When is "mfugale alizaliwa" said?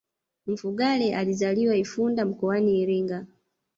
0.47-1.75